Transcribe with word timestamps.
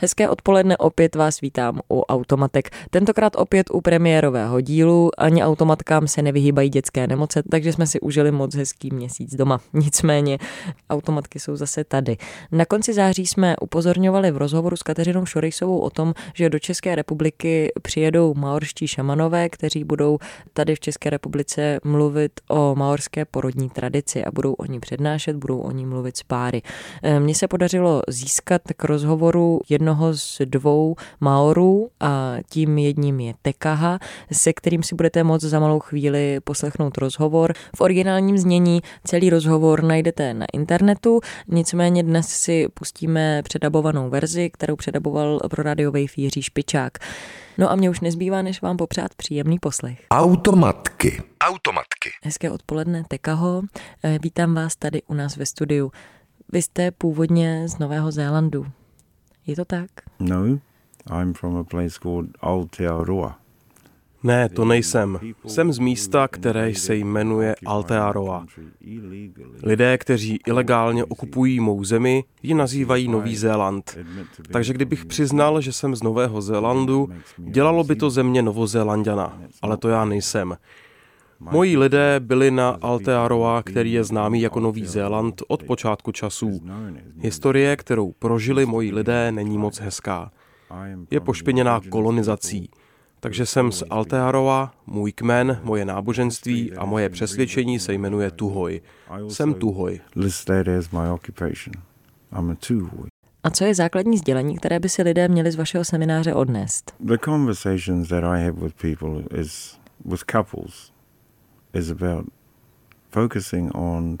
Hezké 0.00 0.28
odpoledne 0.28 0.76
opět 0.76 1.14
vás 1.14 1.40
vítám 1.40 1.80
u 1.90 2.00
Automatek. 2.00 2.70
Tentokrát 2.90 3.36
opět 3.36 3.70
u 3.70 3.80
premiérového 3.80 4.60
dílu. 4.60 5.10
Ani 5.18 5.44
automatkám 5.44 6.08
se 6.08 6.22
nevyhýbají 6.22 6.70
dětské 6.70 7.06
nemoce, 7.06 7.42
takže 7.50 7.72
jsme 7.72 7.86
si 7.86 8.00
užili 8.00 8.30
moc 8.30 8.54
hezký 8.54 8.90
měsíc 8.92 9.34
doma. 9.34 9.60
Nicméně 9.72 10.38
automatky 10.90 11.40
jsou 11.40 11.56
zase 11.56 11.84
tady. 11.84 12.16
Na 12.52 12.64
konci 12.64 12.92
září 12.92 13.26
jsme 13.26 13.56
upozorňovali 13.60 14.30
v 14.30 14.36
rozhovoru 14.36 14.76
s 14.76 14.82
Kateřinou 14.82 15.26
Šorejsovou 15.26 15.78
o 15.78 15.90
tom, 15.90 16.14
že 16.34 16.50
do 16.50 16.58
České 16.58 16.94
republiky 16.94 17.72
přijedou 17.82 18.34
maorští 18.34 18.86
šamanové, 18.86 19.48
kteří 19.48 19.84
budou 19.84 20.18
tady 20.52 20.74
v 20.74 20.80
České 20.80 21.10
republice 21.10 21.80
mluvit 21.84 22.32
o 22.48 22.74
maorské 22.74 23.24
porodní 23.24 23.70
tradici 23.70 24.24
a 24.24 24.30
budou 24.30 24.52
o 24.52 24.64
ní 24.64 24.80
přednášet, 24.80 25.36
budou 25.36 25.58
o 25.58 25.70
ní 25.70 25.86
mluvit 25.86 26.16
s 26.16 26.22
páry. 26.22 26.62
Mně 27.18 27.34
se 27.34 27.48
podařilo 27.48 28.02
získat 28.08 28.62
k 28.76 28.84
rozhovoru 28.84 29.60
jedno 29.68 29.87
jednoho 29.88 30.14
z 30.14 30.40
dvou 30.44 30.96
Maorů 31.20 31.90
a 32.00 32.36
tím 32.50 32.78
jedním 32.78 33.20
je 33.20 33.34
Tekaha, 33.42 33.98
se 34.32 34.52
kterým 34.52 34.82
si 34.82 34.94
budete 34.94 35.24
moct 35.24 35.42
za 35.42 35.60
malou 35.60 35.80
chvíli 35.80 36.40
poslechnout 36.44 36.98
rozhovor. 36.98 37.52
V 37.76 37.80
originálním 37.80 38.38
znění 38.38 38.80
celý 39.04 39.30
rozhovor 39.30 39.84
najdete 39.84 40.34
na 40.34 40.46
internetu, 40.52 41.20
nicméně 41.48 42.02
dnes 42.02 42.28
si 42.28 42.68
pustíme 42.74 43.42
předabovanou 43.42 44.10
verzi, 44.10 44.50
kterou 44.50 44.76
předaboval 44.76 45.40
pro 45.50 45.62
Radio 45.62 45.92
Wave 45.92 46.12
Jiří 46.16 46.42
Špičák. 46.42 46.98
No 47.58 47.70
a 47.70 47.76
mě 47.76 47.90
už 47.90 48.00
nezbývá, 48.00 48.42
než 48.42 48.62
vám 48.62 48.76
popřát 48.76 49.14
příjemný 49.14 49.58
poslech. 49.58 49.98
Automatky. 50.10 51.22
Automatky. 51.40 52.10
Hezké 52.22 52.50
odpoledne, 52.50 53.04
Tekaho. 53.08 53.62
Eh, 54.04 54.18
vítám 54.22 54.54
vás 54.54 54.76
tady 54.76 55.02
u 55.02 55.14
nás 55.14 55.36
ve 55.36 55.46
studiu. 55.46 55.92
Vy 56.52 56.62
jste 56.62 56.90
původně 56.90 57.68
z 57.68 57.78
Nového 57.78 58.12
Zélandu. 58.12 58.66
Je 59.48 59.56
to 59.56 59.64
tak? 59.64 59.90
No, 60.20 60.58
I'm 61.10 61.34
from 61.34 61.56
a 61.56 61.64
place 61.64 61.98
called 62.02 62.28
Aotearoa. 62.40 63.38
Ne, 64.22 64.48
to 64.48 64.64
nejsem. 64.64 65.18
Jsem 65.46 65.72
z 65.72 65.78
místa, 65.78 66.28
které 66.28 66.74
se 66.74 66.94
jmenuje 66.94 67.54
Aotearoa. 67.66 68.46
Lidé, 69.62 69.98
kteří 69.98 70.38
ilegálně 70.46 71.04
okupují 71.04 71.60
mou 71.60 71.84
zemi, 71.84 72.24
ji 72.42 72.54
nazývají 72.54 73.08
Nový 73.08 73.36
Zéland. 73.36 73.98
Takže 74.52 74.72
kdybych 74.72 75.06
přiznal, 75.06 75.60
že 75.60 75.72
jsem 75.72 75.96
z 75.96 76.02
Nového 76.02 76.42
Zélandu, 76.42 77.08
dělalo 77.38 77.84
by 77.84 77.96
to 77.96 78.10
ze 78.10 78.22
mě 78.22 78.42
Novozélandiana, 78.42 79.40
ale 79.62 79.76
to 79.76 79.88
já 79.88 80.04
nejsem. 80.04 80.56
Moji 81.40 81.76
lidé 81.76 82.20
byli 82.20 82.50
na 82.50 82.68
Aotearoa, 82.68 83.62
který 83.62 83.92
je 83.92 84.04
známý 84.04 84.40
jako 84.40 84.60
Nový 84.60 84.86
Zéland 84.86 85.42
od 85.48 85.62
počátku 85.62 86.12
časů. 86.12 86.60
Historie, 87.18 87.76
kterou 87.76 88.12
prožili 88.12 88.66
moji 88.66 88.92
lidé, 88.92 89.32
není 89.32 89.58
moc 89.58 89.80
hezká. 89.80 90.30
Je 91.10 91.20
pošpiněná 91.20 91.80
kolonizací. 91.88 92.70
Takže 93.20 93.46
jsem 93.46 93.72
z 93.72 93.84
Altearoa, 93.90 94.72
můj 94.86 95.12
kmen, 95.12 95.60
moje 95.62 95.84
náboženství 95.84 96.72
a 96.72 96.84
moje 96.84 97.08
přesvědčení 97.08 97.78
se 97.78 97.92
jmenuje 97.92 98.30
Tuhoj. 98.30 98.80
Jsem 99.28 99.54
Tuhoj. 99.54 100.00
A 103.42 103.50
co 103.50 103.64
je 103.64 103.74
základní 103.74 104.18
sdělení, 104.18 104.56
které 104.56 104.80
by 104.80 104.88
si 104.88 105.02
lidé 105.02 105.28
měli 105.28 105.50
z 105.50 105.56
vašeho 105.56 105.84
semináře 105.84 106.34
odnést? 106.34 106.94
The 107.00 107.18
conversations 107.24 108.08
that 108.08 108.24
I 108.24 108.44
have 108.44 108.60
with 108.60 108.74
people 108.74 109.40
is 109.40 109.78
with 110.04 110.24
couples 110.30 110.97
is 111.74 111.90
about 111.90 112.26
focusing 113.10 113.74
on 113.74 114.16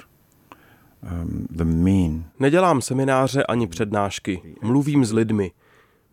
um. 1.60 2.24
Nedělám 2.40 2.82
semináře 2.82 3.42
ani 3.42 3.66
přednášky. 3.66 4.40
Mluvím 4.62 5.04
s 5.04 5.12
lidmi. 5.12 5.50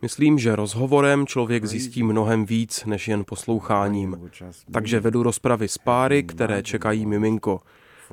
Myslím, 0.02 0.38
že 0.38 0.56
rozhovorem 0.56 1.26
člověk 1.26 1.64
zjistí 1.64 2.02
mnohem 2.02 2.46
víc 2.46 2.84
než 2.84 3.08
jen 3.08 3.24
posloucháním. 3.24 4.30
Takže 4.72 5.00
vedu 5.00 5.22
rozpravy 5.22 5.68
s 5.68 5.78
páry, 5.78 6.22
které 6.22 6.62
čekají 6.62 7.06
miminko. 7.06 7.60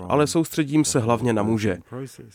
Ale 0.07 0.27
soustředím 0.27 0.85
se 0.85 0.99
hlavně 0.99 1.33
na 1.33 1.43
muže, 1.43 1.77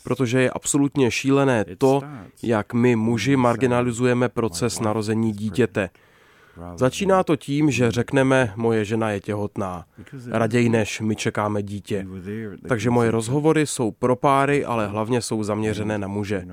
protože 0.04 0.42
je 0.42 0.50
absolutně 0.50 1.10
šílené 1.10 1.64
to, 1.78 2.02
jak 2.42 2.74
my 2.74 2.96
muži 2.96 3.36
marginalizujeme 3.36 4.28
proces 4.28 4.80
narození 4.80 5.32
dítěte. 5.32 5.90
Začíná 6.76 7.24
to 7.24 7.36
tím, 7.36 7.70
že 7.70 7.90
řekneme, 7.90 8.52
moje 8.56 8.84
žena 8.84 9.10
je 9.10 9.20
těhotná, 9.20 9.84
raději 10.30 10.68
než 10.68 11.00
my 11.00 11.16
čekáme 11.16 11.62
dítě. 11.62 12.06
Takže 12.68 12.90
moje 12.90 13.10
rozhovory 13.10 13.66
jsou 13.66 13.90
pro 13.90 14.16
páry, 14.16 14.64
ale 14.64 14.86
hlavně 14.86 15.22
jsou 15.22 15.42
zaměřené 15.44 15.98
na 15.98 16.08
muže. 16.08 16.46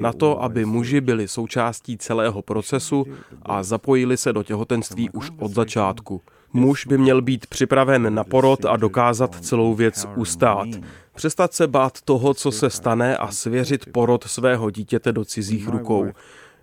Na 0.00 0.12
to, 0.12 0.42
aby 0.42 0.64
muži 0.64 1.00
byli 1.00 1.28
součástí 1.28 1.98
celého 1.98 2.42
procesu 2.42 3.06
a 3.42 3.62
zapojili 3.62 4.16
se 4.16 4.32
do 4.32 4.42
těhotenství 4.42 5.10
už 5.10 5.30
od 5.38 5.52
začátku. 5.52 6.22
Muž 6.52 6.86
by 6.86 6.98
měl 6.98 7.22
být 7.22 7.46
připraven 7.46 8.14
na 8.14 8.24
porod 8.24 8.64
a 8.64 8.76
dokázat 8.76 9.44
celou 9.44 9.74
věc 9.74 10.06
ustát. 10.16 10.68
Přestat 11.14 11.52
se 11.52 11.66
bát 11.66 12.00
toho, 12.00 12.34
co 12.34 12.52
se 12.52 12.70
stane 12.70 13.16
a 13.16 13.30
svěřit 13.30 13.92
porod 13.92 14.24
svého 14.24 14.70
dítěte 14.70 15.12
do 15.12 15.24
cizích 15.24 15.68
rukou. 15.68 16.06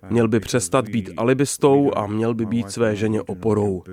Měl 0.10 0.28
by 0.28 0.40
přestat 0.40 0.90
být 0.90 1.10
alibistou 1.18 1.92
a 1.96 2.08
měl 2.08 2.34
by 2.34 2.46
být 2.46 2.72
své 2.72 2.96
ženě 2.96 3.22
oporou. 3.22 3.84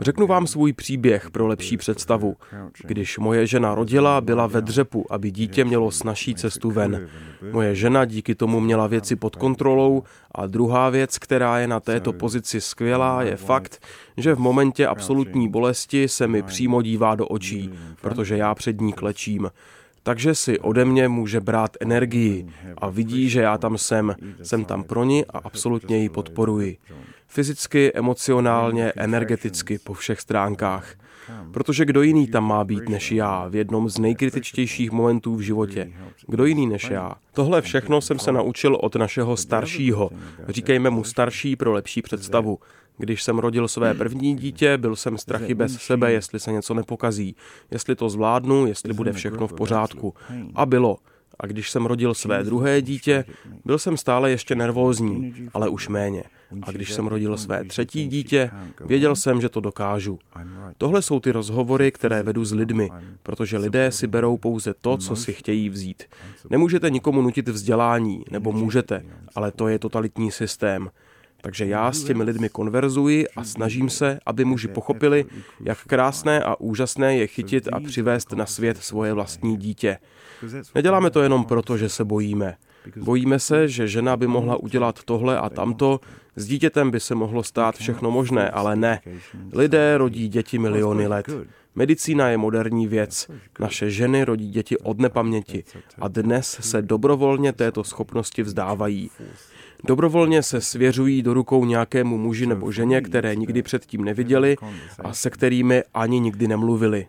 Řeknu 0.00 0.26
vám 0.26 0.46
svůj 0.46 0.72
příběh 0.72 1.30
pro 1.30 1.46
lepší 1.46 1.76
představu. 1.76 2.36
Když 2.84 3.18
moje 3.18 3.46
žena 3.46 3.74
rodila, 3.74 4.20
byla 4.20 4.46
ve 4.46 4.60
dřepu, 4.60 5.12
aby 5.12 5.30
dítě 5.30 5.64
mělo 5.64 5.90
snažší 5.90 6.34
cestu 6.34 6.70
ven. 6.70 7.08
Moje 7.52 7.74
žena 7.74 8.04
díky 8.04 8.34
tomu 8.34 8.60
měla 8.60 8.86
věci 8.86 9.16
pod 9.16 9.36
kontrolou 9.36 10.02
a 10.34 10.46
druhá 10.46 10.90
věc, 10.90 11.18
která 11.18 11.58
je 11.58 11.68
na 11.68 11.80
této 11.80 12.12
pozici 12.12 12.60
skvělá, 12.60 13.22
je 13.22 13.36
fakt, 13.36 13.82
že 14.16 14.34
v 14.34 14.38
momentě 14.38 14.86
absolutní 14.86 15.48
bolesti 15.48 16.08
se 16.08 16.28
mi 16.28 16.42
přímo 16.42 16.82
dívá 16.82 17.14
do 17.14 17.26
očí, 17.26 17.70
protože 18.00 18.36
já 18.36 18.54
před 18.54 18.80
ní 18.80 18.92
klečím 18.92 19.50
takže 20.02 20.34
si 20.34 20.58
ode 20.58 20.84
mě 20.84 21.08
může 21.08 21.40
brát 21.40 21.76
energii 21.80 22.46
a 22.78 22.88
vidí, 22.88 23.28
že 23.28 23.40
já 23.40 23.58
tam 23.58 23.78
jsem, 23.78 24.14
jsem 24.42 24.64
tam 24.64 24.84
pro 24.84 25.04
ní 25.04 25.26
a 25.26 25.38
absolutně 25.38 25.98
ji 25.98 26.08
podporuji. 26.08 26.78
Fyzicky, 27.28 27.92
emocionálně, 27.94 28.92
energeticky, 28.96 29.78
po 29.78 29.94
všech 29.94 30.20
stránkách. 30.20 30.94
Protože 31.52 31.84
kdo 31.84 32.02
jiný 32.02 32.26
tam 32.26 32.44
má 32.44 32.64
být 32.64 32.88
než 32.88 33.12
já 33.12 33.48
v 33.48 33.54
jednom 33.54 33.88
z 33.88 33.98
nejkritičtějších 33.98 34.90
momentů 34.90 35.36
v 35.36 35.40
životě? 35.40 35.92
Kdo 36.26 36.44
jiný 36.44 36.66
než 36.66 36.90
já? 36.90 37.14
Tohle 37.32 37.62
všechno 37.62 38.00
jsem 38.00 38.18
se 38.18 38.32
naučil 38.32 38.78
od 38.80 38.96
našeho 38.96 39.36
staršího. 39.36 40.10
Říkejme 40.48 40.90
mu 40.90 41.04
starší 41.04 41.56
pro 41.56 41.72
lepší 41.72 42.02
představu. 42.02 42.58
Když 42.98 43.22
jsem 43.22 43.38
rodil 43.38 43.68
své 43.68 43.94
první 43.94 44.36
dítě, 44.36 44.78
byl 44.78 44.96
jsem 44.96 45.18
strachy 45.18 45.54
bez 45.54 45.76
sebe, 45.76 46.12
jestli 46.12 46.40
se 46.40 46.52
něco 46.52 46.74
nepokazí, 46.74 47.36
jestli 47.70 47.96
to 47.96 48.08
zvládnu, 48.08 48.66
jestli 48.66 48.92
bude 48.92 49.12
všechno 49.12 49.48
v 49.48 49.52
pořádku. 49.52 50.14
A 50.54 50.66
bylo. 50.66 50.98
A 51.40 51.46
když 51.46 51.70
jsem 51.70 51.86
rodil 51.86 52.14
své 52.14 52.42
druhé 52.42 52.82
dítě, 52.82 53.24
byl 53.64 53.78
jsem 53.78 53.96
stále 53.96 54.30
ještě 54.30 54.54
nervózní, 54.54 55.34
ale 55.54 55.68
už 55.68 55.88
méně. 55.88 56.24
A 56.62 56.70
když 56.72 56.92
jsem 56.92 57.06
rodil 57.06 57.36
své 57.36 57.64
třetí 57.64 58.08
dítě, 58.08 58.50
věděl 58.84 59.16
jsem, 59.16 59.40
že 59.40 59.48
to 59.48 59.60
dokážu. 59.60 60.18
Tohle 60.78 61.02
jsou 61.02 61.20
ty 61.20 61.32
rozhovory, 61.32 61.92
které 61.92 62.22
vedu 62.22 62.44
s 62.44 62.52
lidmi, 62.52 62.90
protože 63.22 63.58
lidé 63.58 63.92
si 63.92 64.06
berou 64.06 64.36
pouze 64.36 64.74
to, 64.80 64.96
co 64.96 65.16
si 65.16 65.32
chtějí 65.32 65.68
vzít. 65.68 66.02
Nemůžete 66.50 66.90
nikomu 66.90 67.22
nutit 67.22 67.48
vzdělání, 67.48 68.24
nebo 68.30 68.52
můžete, 68.52 69.02
ale 69.34 69.52
to 69.52 69.68
je 69.68 69.78
totalitní 69.78 70.30
systém. 70.30 70.90
Takže 71.42 71.66
já 71.66 71.92
s 71.92 72.04
těmi 72.04 72.22
lidmi 72.22 72.48
konverzuji 72.48 73.28
a 73.36 73.44
snažím 73.44 73.90
se, 73.90 74.18
aby 74.26 74.44
muži 74.44 74.68
pochopili, 74.68 75.24
jak 75.60 75.78
krásné 75.84 76.42
a 76.42 76.60
úžasné 76.60 77.16
je 77.16 77.26
chytit 77.26 77.68
a 77.72 77.80
přivést 77.80 78.32
na 78.32 78.46
svět 78.46 78.78
svoje 78.78 79.12
vlastní 79.12 79.56
dítě. 79.56 79.98
Neděláme 80.74 81.10
to 81.10 81.22
jenom 81.22 81.44
proto, 81.44 81.76
že 81.76 81.88
se 81.88 82.04
bojíme. 82.04 82.56
Bojíme 82.96 83.38
se, 83.38 83.68
že 83.68 83.88
žena 83.88 84.16
by 84.16 84.26
mohla 84.26 84.56
udělat 84.56 85.02
tohle 85.04 85.38
a 85.38 85.48
tamto, 85.48 86.00
s 86.36 86.46
dítětem 86.46 86.90
by 86.90 87.00
se 87.00 87.14
mohlo 87.14 87.42
stát 87.42 87.74
všechno 87.74 88.10
možné, 88.10 88.50
ale 88.50 88.76
ne. 88.76 89.00
Lidé 89.52 89.98
rodí 89.98 90.28
děti 90.28 90.58
miliony 90.58 91.06
let. 91.06 91.26
Medicína 91.74 92.28
je 92.28 92.38
moderní 92.38 92.86
věc. 92.86 93.30
Naše 93.60 93.90
ženy 93.90 94.24
rodí 94.24 94.50
děti 94.50 94.78
od 94.78 94.98
nepaměti 94.98 95.64
a 95.98 96.08
dnes 96.08 96.58
se 96.60 96.82
dobrovolně 96.82 97.52
této 97.52 97.84
schopnosti 97.84 98.42
vzdávají. 98.42 99.10
Dobrovolně 99.84 100.42
se 100.42 100.60
svěřují 100.60 101.22
do 101.22 101.34
rukou 101.34 101.64
nějakému 101.64 102.18
muži 102.18 102.46
nebo 102.46 102.72
ženě, 102.72 103.00
které 103.00 103.36
nikdy 103.36 103.62
předtím 103.62 104.04
neviděli 104.04 104.56
a 104.98 105.12
se 105.12 105.30
kterými 105.30 105.82
ani 105.94 106.20
nikdy 106.20 106.48
nemluvili. 106.48 107.06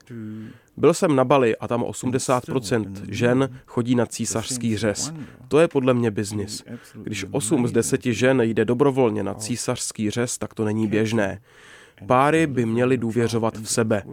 Byl 0.77 0.93
jsem 0.93 1.15
na 1.15 1.23
Bali 1.23 1.57
a 1.57 1.67
tam 1.67 1.83
80% 1.83 2.91
žen 3.09 3.59
chodí 3.65 3.95
na 3.95 4.05
císařský 4.05 4.77
řez. 4.77 5.13
To 5.47 5.59
je 5.59 5.67
podle 5.67 5.93
mě 5.93 6.11
biznis. 6.11 6.63
Když 7.03 7.25
8 7.31 7.67
z 7.67 7.71
10 7.71 8.03
žen 8.03 8.41
jde 8.41 8.65
dobrovolně 8.65 9.23
na 9.23 9.33
císařský 9.33 10.09
řez, 10.09 10.37
tak 10.37 10.53
to 10.53 10.65
není 10.65 10.87
běžné. 10.87 11.41
Páry 12.07 12.47
by 12.47 12.65
měly 12.65 12.97
důvěřovat 12.97 13.57
v 13.57 13.65
sebe. 13.65 14.03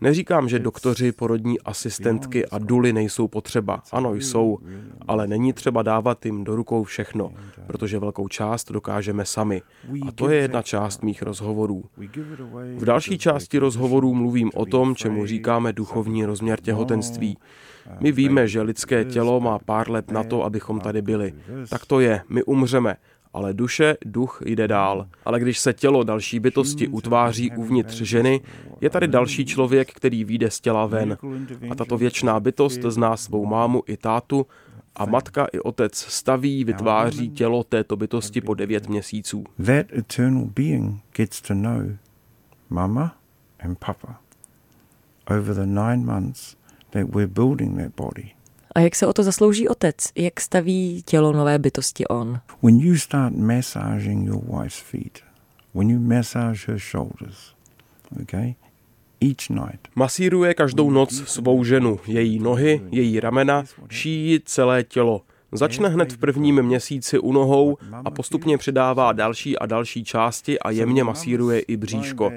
Neříkám, 0.00 0.48
že 0.48 0.58
doktoři, 0.58 1.12
porodní 1.12 1.60
asistentky 1.60 2.46
a 2.46 2.58
duly 2.58 2.92
nejsou 2.92 3.28
potřeba. 3.28 3.82
Ano, 3.92 4.14
jsou, 4.14 4.58
ale 5.08 5.26
není 5.26 5.52
třeba 5.52 5.82
dávat 5.82 6.26
jim 6.26 6.44
do 6.44 6.56
rukou 6.56 6.84
všechno, 6.84 7.32
protože 7.66 7.98
velkou 7.98 8.28
část 8.28 8.72
dokážeme 8.72 9.24
sami. 9.24 9.62
A 10.08 10.12
to 10.12 10.30
je 10.30 10.40
jedna 10.40 10.62
část 10.62 11.02
mých 11.02 11.22
rozhovorů. 11.22 11.84
V 12.76 12.84
další 12.84 13.18
části 13.18 13.58
rozhovorů 13.58 14.14
mluvím 14.14 14.50
o 14.54 14.66
tom, 14.66 14.94
čemu 14.94 15.26
říkáme 15.26 15.72
duchovní 15.72 16.24
rozměr 16.24 16.60
těhotenství. 16.60 17.38
My 18.00 18.12
víme, 18.12 18.48
že 18.48 18.62
lidské 18.62 19.04
tělo 19.04 19.40
má 19.40 19.58
pár 19.58 19.90
let 19.90 20.10
na 20.10 20.24
to, 20.24 20.44
abychom 20.44 20.80
tady 20.80 21.02
byli. 21.02 21.34
Tak 21.70 21.86
to 21.86 22.00
je, 22.00 22.22
my 22.28 22.42
umřeme 22.42 22.96
ale 23.32 23.54
duše, 23.54 23.96
duch 24.04 24.42
jde 24.44 24.68
dál. 24.68 25.06
Ale 25.24 25.40
když 25.40 25.58
se 25.58 25.72
tělo 25.72 26.04
další 26.04 26.40
bytosti 26.40 26.88
utváří 26.88 27.50
uvnitř 27.56 28.02
ženy, 28.02 28.40
je 28.80 28.90
tady 28.90 29.08
další 29.08 29.44
člověk, 29.44 29.92
který 29.92 30.24
vyjde 30.24 30.50
z 30.50 30.60
těla 30.60 30.86
ven. 30.86 31.16
A 31.70 31.74
tato 31.74 31.98
věčná 31.98 32.40
bytost 32.40 32.80
zná 32.82 33.16
svou 33.16 33.46
mámu 33.46 33.82
i 33.86 33.96
tátu 33.96 34.46
a 34.96 35.06
matka 35.06 35.46
i 35.52 35.60
otec 35.60 35.96
staví, 35.96 36.64
vytváří 36.64 37.30
tělo 37.30 37.64
této 37.64 37.96
bytosti 37.96 38.40
po 38.40 38.54
devět 38.54 38.88
měsíců. 38.88 39.44
That 39.66 39.92
eternal 39.92 40.44
being 40.44 41.00
gets 41.16 41.40
to 41.40 41.54
know 41.54 41.96
mama 42.70 43.16
and 43.60 43.78
papa 43.78 44.20
over 45.30 45.54
the 45.54 45.66
nine 45.66 46.04
months 46.04 46.56
that 46.90 47.14
we're 47.14 47.28
building 47.28 47.78
that 47.78 47.94
body. 47.96 48.34
A 48.74 48.80
jak 48.80 48.94
se 48.94 49.06
o 49.06 49.12
to 49.12 49.22
zaslouží 49.22 49.68
otec? 49.68 49.96
Jak 50.16 50.40
staví 50.40 51.02
tělo 51.06 51.32
nové 51.32 51.58
bytosti 51.58 52.06
on? 52.06 52.40
When 52.62 52.78
you 52.78 52.96
start 52.96 53.34
massaging 53.36 54.26
your 54.26 54.42
wife's 54.44 54.80
feet, 54.80 55.18
when 55.74 55.90
you 55.90 56.00
massage 56.00 56.68
her 56.68 56.78
shoulders, 56.78 57.54
okay, 58.22 58.54
each 59.20 59.50
night. 59.50 59.88
Masíruje 59.94 60.54
každou 60.54 60.90
noc 60.90 61.28
svou 61.28 61.64
ženu, 61.64 62.00
její 62.06 62.38
nohy, 62.38 62.82
její 62.90 63.20
ramena, 63.20 63.64
šíjí 63.88 64.40
celé 64.44 64.84
tělo. 64.84 65.22
Začne 65.52 65.88
hned 65.88 66.12
v 66.12 66.18
prvním 66.18 66.62
měsíci 66.62 67.18
u 67.18 67.32
nohou 67.32 67.76
a 68.04 68.10
postupně 68.10 68.58
přidává 68.58 69.12
další 69.12 69.58
a 69.58 69.66
další 69.66 70.04
části 70.04 70.58
a 70.58 70.70
jemně 70.70 71.04
masíruje 71.04 71.60
i 71.60 71.76
bříško 71.76 72.32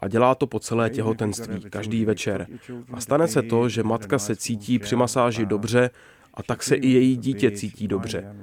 a 0.00 0.08
dělá 0.08 0.34
to 0.34 0.46
po 0.46 0.58
celé 0.60 0.90
těhotenství, 0.90 1.60
každý 1.70 2.04
večer. 2.04 2.46
A 2.92 3.00
stane 3.00 3.28
se 3.28 3.42
to, 3.42 3.68
že 3.68 3.82
matka 3.82 4.18
se 4.18 4.36
cítí 4.36 4.78
při 4.78 4.96
masáži 4.96 5.46
dobře 5.46 5.90
a 6.34 6.42
tak 6.42 6.62
se 6.62 6.74
i 6.74 6.86
její 6.88 7.16
dítě 7.16 7.50
cítí 7.50 7.88
dobře. 7.88 8.34